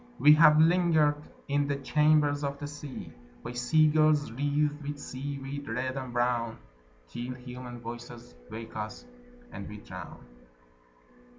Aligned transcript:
We 0.17 0.33
have 0.33 0.59
lingered 0.59 1.21
in 1.47 1.67
the 1.67 1.75
chambers 1.75 2.43
of 2.43 2.57
the 2.57 2.65
sea 2.65 3.13
By 3.43 3.51
sea 3.51 3.87
girls 3.87 4.31
wreathed 4.31 4.81
with 4.81 4.97
seaweed 4.97 5.69
red 5.69 5.95
and 5.95 6.11
brown 6.11 6.57
Till 7.07 7.35
human 7.35 7.79
voices 7.81 8.33
wake 8.49 8.75
us, 8.75 9.05
and 9.51 9.69
we 9.69 9.77
drown. 9.77 10.25